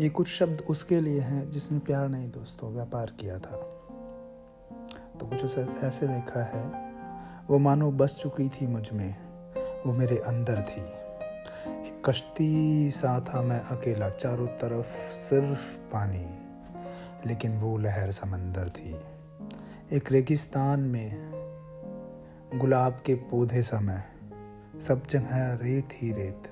[0.00, 3.56] ये कुछ शब्द उसके लिए हैं जिसने प्यार नहीं दोस्तों, व्यापार किया था।
[5.20, 6.92] तो कुछ ऐसे देखा है,
[7.50, 9.16] वो मानो बस चुकी थी मुझमें,
[9.86, 10.80] वो मेरे अंदर थी।
[11.88, 16.24] एक कश्ती सा था मैं अकेला, चारों तरफ़ सिर्फ़ पानी,
[17.26, 18.96] लेकिन वो लहर समंदर थी।
[19.96, 21.30] एक रेगिस्तान में
[22.54, 24.02] गुलाब के पौधे समय
[24.80, 26.42] सब जगह रेत ही रेत,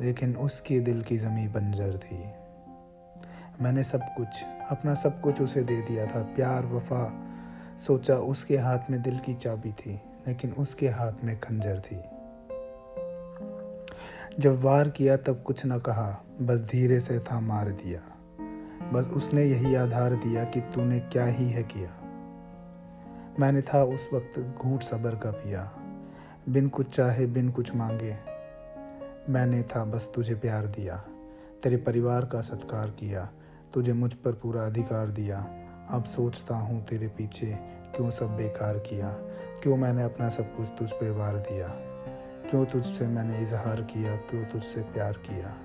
[0.00, 2.47] लेकिन उसके दिल की ज़मी बंजर थी।
[3.60, 7.26] मैंने सब कुछ, अपना सब कुछ उसे दे दिया था। प्यार, वफा,
[7.78, 11.96] सोचा उसके हाथ में दिल की चाबी थी, लेकिन उसके हाथ में खंजर थी।
[14.38, 18.00] जब वार किया तब कुछ न कहा, बस धीरे से था मार दिया।
[18.92, 21.90] बस उसने यही आधार दिया कि तूने क्या ही है किया।
[23.40, 25.72] मैंने था उस वक्त घूट सबर का पिया।
[26.48, 28.16] बिन कुछ चाहे, बिन कुछ मांगे,
[29.28, 31.04] मैंने था बस तुझे प्यार दिया।
[31.62, 33.30] तेरे परिवार का सत्कार किया।
[33.74, 35.38] तुझे मुझ पर पूरा अधिकार दिया।
[35.90, 37.46] अब सोचता हूँ तेरे पीछे
[37.96, 39.08] क्यों सब बेकार किया,
[39.62, 41.68] क्यों मैंने अपना सब कुछ तुझ पे वार दिया,
[42.50, 45.56] क्यों तुझसे मैंने इजहार किया, क्यों तुझसे प्यार किया।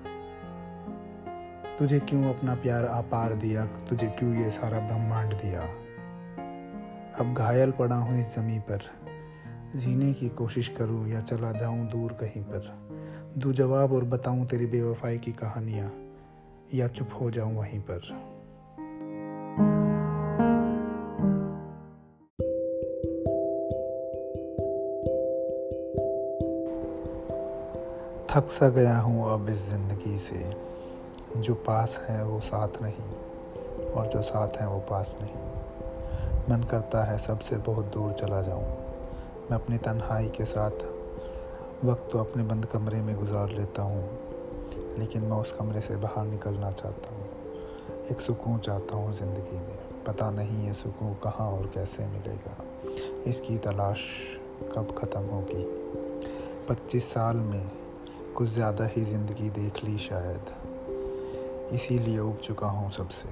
[1.78, 5.62] तुझे क्यों अपना प्यार आपार दिया, तुझे क्यों ये सारा ब्रह्मांड दिया।
[7.20, 8.80] अब घायल पड़ा हूँ इस जमी पर।
[9.76, 12.72] जीने की कोशिश करूँ या चला जाऊँ दूर कहीं पर।
[13.38, 15.90] दू जवाब और बताऊँ तेरी बेवफाई की कहानियाँ।
[16.74, 18.00] या चुप हो जाऊँ वहीं पर।
[28.30, 30.56] थक सा गया हूँ अब इस ज़िंदगी से।
[31.36, 33.12] जो पास हैं वो साथ नहीं,
[33.92, 35.34] और जो साथ हैं वो पास नहीं।
[36.50, 38.64] मन करता है सबसे बहुत दूर चला जाऊँ।
[39.50, 40.70] मैं अपनी तन्हाई के साथ
[41.84, 44.33] वक्त तो अपने बंद कमरे में गुजार लेता हूँ।
[44.98, 47.28] लेकिन मैं उस कमरे से बाहर निकलना चाहता हूँ।
[48.10, 52.64] एक सुकून चाहता हूँ ज़िंदगी में। पता नहीं ये सुकून कहाँ और कैसे मिलेगा।
[53.26, 54.00] इसकी तलाश
[54.76, 55.64] कब ख़त्म होगी?
[56.68, 57.70] पच्चीस साल में
[58.36, 60.54] कुछ ज़्यादा ही ज़िंदगी देख ली शायद।
[61.72, 63.28] इसीलिए उग चुका हूँ सबसे।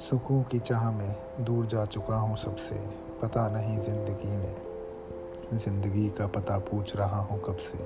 [0.00, 2.74] सुकून की चाह में दूर जा चुका हूँ सबसे।
[3.22, 4.67] पता नहीं ज़िंदगी में।
[5.52, 7.78] ज़िंदगी का पता पूछ रहा हूँ कब से।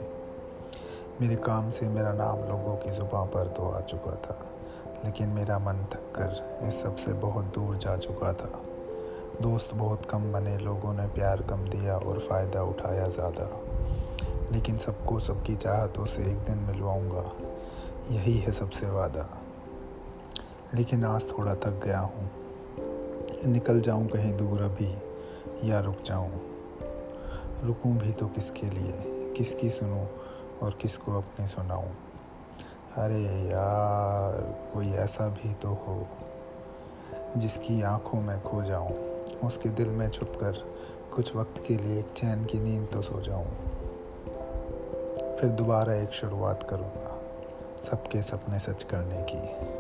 [1.21, 4.37] मेरे काम से मेरा नाम लोगों की ज़ुबान पर तो आ चुका था,
[5.05, 8.63] लेकिन मेरा मन थक कर इस सबसे बहुत दूर जा चुका था।
[9.41, 13.49] दोस्त बहुत कम बने, लोगों ने प्यार कम दिया और फ़ायदा उठाया ज़्यादा।
[14.53, 17.33] लेकिन सबको सबकी चाहतों से एक दिन मिलवाऊँगा,
[18.11, 19.29] यही है सबसे वादा।
[20.75, 22.31] लेकिन आज थोड़ा थक गया हूँ।
[23.47, 24.95] निकल जाऊँ कहीं दूर अभी,
[25.71, 26.52] या रुक जाऊँ?
[27.63, 28.93] रुकूँ भी तो किसके लिए?
[29.37, 30.07] किसकी सुनूँ
[30.63, 31.91] और किसको अपनी सुनाऊँ?
[32.97, 34.41] अरे यार,
[34.75, 36.07] कोई ऐसा भी तो हो
[37.37, 38.93] जिसकी आँखों में खो जाऊँ,
[39.45, 40.65] उसके दिल में छुप कर
[41.15, 43.47] कुछ वक्त के लिए एक चैन की नींद तो सो जाऊँ।
[45.37, 47.19] फिर दोबारा एक शुरुआत करूँगा,
[47.91, 49.72] सबके सपने सच करने की।